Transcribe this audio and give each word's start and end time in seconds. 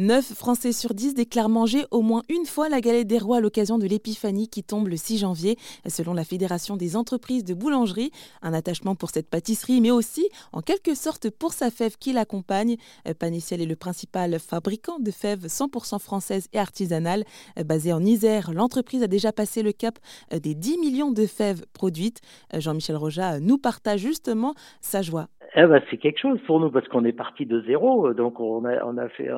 9 0.00 0.32
Français 0.32 0.72
sur 0.72 0.94
10 0.94 1.12
déclarent 1.12 1.50
manger 1.50 1.84
au 1.90 2.00
moins 2.00 2.22
une 2.30 2.46
fois 2.46 2.70
la 2.70 2.80
galette 2.80 3.06
des 3.06 3.18
rois 3.18 3.36
à 3.36 3.40
l'occasion 3.40 3.76
de 3.76 3.86
l'épiphanie 3.86 4.48
qui 4.48 4.64
tombe 4.64 4.88
le 4.88 4.96
6 4.96 5.18
janvier, 5.18 5.58
selon 5.86 6.14
la 6.14 6.24
Fédération 6.24 6.78
des 6.78 6.96
entreprises 6.96 7.44
de 7.44 7.52
boulangerie. 7.52 8.10
Un 8.40 8.54
attachement 8.54 8.94
pour 8.94 9.10
cette 9.10 9.28
pâtisserie, 9.28 9.82
mais 9.82 9.90
aussi 9.90 10.26
en 10.52 10.62
quelque 10.62 10.94
sorte 10.94 11.28
pour 11.28 11.52
sa 11.52 11.70
fève 11.70 11.98
qui 11.98 12.14
l'accompagne. 12.14 12.76
Paniciel 13.18 13.60
est 13.60 13.66
le 13.66 13.76
principal 13.76 14.38
fabricant 14.38 15.00
de 15.00 15.10
fèves 15.10 15.46
100% 15.46 15.98
françaises 15.98 16.48
et 16.54 16.58
artisanales. 16.58 17.24
Basée 17.62 17.92
en 17.92 18.02
Isère, 18.02 18.52
l'entreprise 18.54 19.02
a 19.02 19.06
déjà 19.06 19.32
passé 19.32 19.62
le 19.62 19.72
cap 19.72 19.98
des 20.32 20.54
10 20.54 20.78
millions 20.78 21.10
de 21.12 21.26
fèves 21.26 21.66
produites. 21.74 22.22
Jean-Michel 22.54 22.96
Roja 22.96 23.38
nous 23.38 23.58
partage 23.58 24.00
justement 24.00 24.54
sa 24.80 25.02
joie 25.02 25.28
eh 25.56 25.66
ben, 25.66 25.82
c'est 25.90 25.96
quelque 25.96 26.20
chose 26.20 26.40
pour 26.46 26.60
nous 26.60 26.70
parce 26.70 26.86
qu'on 26.88 27.04
est 27.04 27.12
parti 27.12 27.44
de 27.44 27.60
zéro. 27.62 28.14
Donc 28.14 28.38
on 28.38 28.64
a, 28.64 28.84
on 28.84 28.96
a 28.98 29.08
fait 29.08 29.28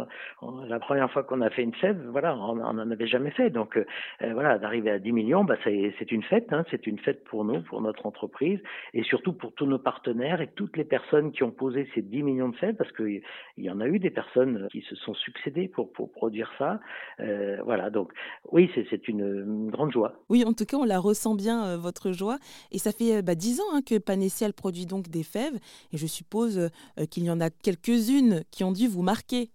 la 0.66 0.78
première 0.78 1.10
fois 1.10 1.22
qu'on 1.22 1.40
a 1.40 1.48
fait 1.48 1.62
une 1.62 1.74
fève, 1.74 1.98
voilà, 2.10 2.36
on 2.36 2.56
n'en 2.56 2.90
avait 2.90 3.06
jamais 3.06 3.30
fait. 3.30 3.48
Donc 3.48 3.78
euh, 3.78 3.84
voilà, 4.32 4.58
d'arriver 4.58 4.90
à 4.90 4.98
10 4.98 5.12
millions, 5.12 5.44
bah, 5.44 5.56
c'est 5.64 6.12
une 6.12 6.22
fête. 6.22 6.52
Hein, 6.52 6.64
c'est 6.70 6.86
une 6.86 6.98
fête 6.98 7.24
pour 7.24 7.44
nous, 7.44 7.62
pour 7.62 7.80
notre 7.80 8.04
entreprise 8.04 8.60
et 8.92 9.02
surtout 9.04 9.32
pour 9.32 9.52
tous 9.54 9.66
nos 9.66 9.78
partenaires 9.78 10.40
et 10.42 10.48
toutes 10.48 10.76
les 10.76 10.84
personnes 10.84 11.32
qui 11.32 11.44
ont 11.44 11.50
posé 11.50 11.88
ces 11.94 12.02
10 12.02 12.22
millions 12.22 12.48
de 12.50 12.56
fèves 12.56 12.74
parce 12.76 12.92
qu'il 12.92 13.22
y 13.56 13.70
en 13.70 13.80
a 13.80 13.86
eu 13.86 13.98
des 13.98 14.10
personnes 14.10 14.68
qui 14.70 14.82
se 14.82 14.94
sont 14.96 15.14
succédées 15.14 15.68
pour, 15.68 15.92
pour 15.92 16.12
produire 16.12 16.50
ça. 16.58 16.80
Euh, 17.20 17.56
voilà, 17.64 17.88
donc 17.88 18.12
oui, 18.50 18.70
c'est 18.74 19.08
une, 19.08 19.20
une, 19.20 19.70
grande 19.70 19.92
joie. 19.92 20.12
Oui, 20.28 20.44
en 20.44 20.52
tout 20.52 20.66
cas, 20.66 20.76
on 20.76 20.84
la 20.84 20.98
ressent 20.98 21.34
bien, 21.34 21.64
euh, 21.64 21.76
votre 21.78 22.12
joie. 22.12 22.38
Et 22.70 22.78
ça 22.78 22.92
fait 22.92 23.22
bah, 23.22 23.34
10 23.34 23.60
ans 23.60 23.64
hein, 23.72 23.80
que 23.80 23.98
Panécial 23.98 24.52
produit 24.52 24.84
donc 24.84 25.08
des 25.08 25.22
fèves. 25.22 25.58
Je 26.02 26.06
suppose 26.08 26.58
euh, 26.58 27.06
qu'il 27.06 27.24
y 27.24 27.30
en 27.30 27.40
a 27.40 27.50
quelques-unes 27.50 28.42
qui 28.50 28.64
ont 28.64 28.72
dû 28.72 28.88
vous 28.88 29.02
marquer. 29.02 29.50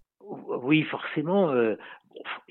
Oui, 0.63 0.83
forcément. 0.83 1.49
Euh, 1.49 1.75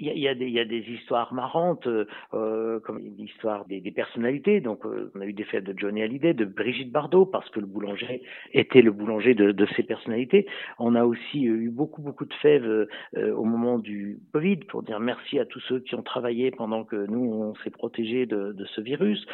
y, 0.06 0.28
a, 0.28 0.34
des, 0.34 0.46
il 0.46 0.52
y 0.52 0.60
a 0.60 0.64
des 0.64 0.84
histoires 0.88 1.32
marrantes, 1.32 1.86
euh, 2.34 2.80
comme 2.80 3.00
l'histoire 3.18 3.64
des, 3.66 3.80
des, 3.80 3.90
personnalités. 3.90 4.60
Donc, 4.60 4.84
euh, 4.84 5.10
on 5.14 5.20
a 5.20 5.26
eu 5.26 5.32
des 5.32 5.44
fêtes 5.44 5.64
de 5.64 5.74
Johnny 5.76 6.02
Hallyday, 6.02 6.34
de 6.34 6.44
Brigitte 6.44 6.92
Bardot, 6.92 7.26
parce 7.26 7.48
que 7.50 7.60
le 7.60 7.66
boulanger 7.66 8.22
était 8.52 8.82
le 8.82 8.92
boulanger 8.92 9.34
de, 9.34 9.52
de 9.52 9.66
ces 9.76 9.82
personnalités. 9.82 10.46
On 10.78 10.94
a 10.94 11.04
aussi 11.04 11.48
euh, 11.48 11.56
eu 11.56 11.70
beaucoup, 11.70 12.02
beaucoup 12.02 12.24
de 12.24 12.34
fèves 12.34 12.66
euh, 12.66 13.34
au 13.34 13.44
moment 13.44 13.78
du 13.78 14.18
Covid 14.32 14.56
pour 14.68 14.82
dire 14.82 15.00
merci 15.00 15.38
à 15.38 15.44
tous 15.44 15.60
ceux 15.60 15.80
qui 15.80 15.94
ont 15.94 16.02
travaillé 16.02 16.50
pendant 16.50 16.84
que 16.84 17.06
nous, 17.06 17.32
on 17.32 17.54
s'est 17.62 17.70
protégés 17.70 18.26
de, 18.26 18.52
de, 18.52 18.64
ce 18.66 18.80
virus. 18.80 19.26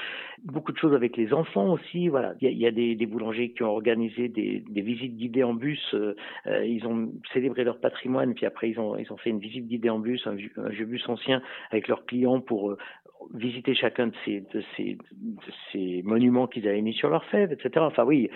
Beaucoup 0.45 0.73
de 0.73 0.79
choses 0.79 0.95
avec 0.95 1.17
les 1.17 1.33
enfants 1.33 1.73
aussi. 1.73 2.09
Voilà, 2.09 2.35
il 2.41 2.49
y 2.49 2.51
a, 2.51 2.51
y 2.51 2.67
a 2.67 2.71
des, 2.71 2.95
des, 2.95 3.07
boulangers 3.07 3.51
qui 3.51 3.63
ont 3.63 3.71
organisé 3.71 4.29
des, 4.29 4.63
des 4.69 4.81
visites 4.81 5.17
guidées 5.17 5.45
en 5.45 5.55
bus. 5.55 5.95
Euh, 5.95 6.15
ils 6.65 6.87
ont 6.87 7.13
célébré 7.33 7.65
leur 7.65 7.79
patrimoine, 7.79 8.35
puis 8.35 8.47
après 8.47 8.71
ils 8.71 8.79
ont, 8.79 8.97
ils 8.97 9.13
ont 9.13 9.17
fait 9.17 9.31
une 9.31 9.39
visite 9.39 9.67
guidée 9.67 9.91
en 9.91 9.99
bus 9.99 10.27
un, 10.27 10.37
un 10.65 10.69
vieux 10.69 10.87
bus 10.87 11.09
ancien 11.09 11.43
avec 11.71 11.89
leurs 11.89 12.05
clients 12.07 12.41
pour 12.41 12.71
euh, 12.71 12.79
visiter 13.35 13.75
chacun 13.75 14.09
de 14.09 14.15
ces, 14.25 14.41
de 14.53 14.63
ces, 14.77 14.99
ces 15.73 16.03
monuments 16.05 16.47
qu'ils 16.47 16.67
avaient 16.69 16.83
mis 16.83 16.95
sur 16.95 17.09
leur 17.09 17.25
fève, 17.27 17.53
etc. 17.53 17.71
Enfin 17.79 18.05
oui, 18.05 18.31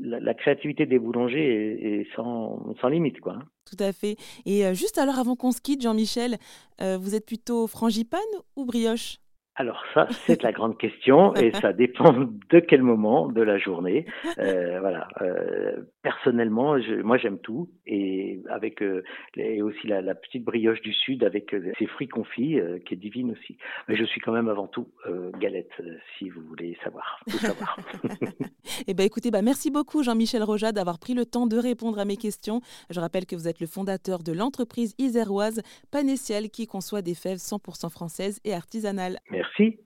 la, 0.00 0.34
créativité 0.34 0.86
des 0.86 0.98
boulangers 0.98 1.44
est, 1.44 2.00
est, 2.00 2.06
sans, 2.16 2.74
sans 2.80 2.88
limite. 2.88 3.20
Quoi. 3.20 3.34
Hein. 3.34 3.44
Tout 3.64 3.82
à 3.82 3.92
fait. 3.92 4.16
Et 4.44 4.66
euh, 4.66 4.74
juste 4.74 4.98
alors 4.98 5.18
avant 5.18 5.36
qu'on 5.36 5.52
se 5.52 5.60
quitte, 5.60 5.82
Jean-Michel, 5.82 6.36
euh, 6.80 6.98
vous 6.98 7.14
êtes 7.14 7.26
plutôt 7.26 7.66
frangipane 7.66 8.20
ou 8.56 8.64
brioche? 8.64 9.18
Alors 9.54 9.84
ça, 9.92 10.06
c'est 10.10 10.42
la 10.42 10.52
grande 10.52 10.78
question 10.78 11.34
et 11.34 11.52
ça 11.52 11.72
dépend 11.74 12.12
de 12.12 12.60
quel 12.60 12.82
moment 12.82 13.28
de 13.28 13.42
la 13.42 13.58
journée. 13.58 14.06
Euh, 14.38 14.80
voilà. 14.80 15.08
Euh, 15.20 15.76
personnellement, 16.02 16.80
je, 16.80 16.94
moi 17.02 17.18
j'aime 17.18 17.38
tout 17.38 17.68
et 17.86 18.40
avec 18.48 18.82
euh, 18.82 19.04
et 19.36 19.60
aussi 19.60 19.86
la, 19.86 20.00
la, 20.00 20.14
petite 20.14 20.44
brioche 20.44 20.80
du 20.80 20.94
sud 20.94 21.22
avec 21.22 21.52
euh, 21.52 21.70
ses 21.78 21.86
fruits 21.86 22.08
confits 22.08 22.58
euh, 22.58 22.78
qui 22.78 22.94
est 22.94 22.96
divine 22.96 23.32
aussi. 23.32 23.58
Mais 23.88 23.96
je 23.96 24.04
suis 24.04 24.20
quand 24.20 24.32
même 24.32 24.48
avant 24.48 24.68
tout 24.68 24.88
euh, 25.06 25.30
galette, 25.38 25.72
si 26.18 26.30
vous 26.30 26.42
voulez 26.42 26.78
savoir. 26.82 27.20
Tout 27.28 27.38
savoir. 27.38 27.76
eh 28.86 28.94
ben 28.94 29.04
écoutez, 29.04 29.30
bah 29.30 29.42
merci 29.42 29.70
beaucoup 29.70 30.02
Jean-Michel 30.02 30.42
Roja 30.42 30.72
d'avoir 30.72 30.98
pris 30.98 31.14
le 31.14 31.26
temps 31.26 31.46
de 31.46 31.56
répondre 31.56 31.98
à 31.98 32.04
mes 32.04 32.16
questions. 32.16 32.60
Je 32.90 33.00
rappelle 33.00 33.26
que 33.26 33.36
vous 33.36 33.48
êtes 33.48 33.60
le 33.60 33.66
fondateur 33.66 34.22
de 34.22 34.32
l'entreprise 34.32 34.94
iséroise 34.98 35.62
Panéciel 35.90 36.50
qui 36.50 36.66
conçoit 36.66 37.02
des 37.02 37.14
fèves 37.14 37.38
100% 37.38 37.90
françaises 37.90 38.40
et 38.44 38.54
artisanales. 38.54 39.18
Merci. 39.30 39.78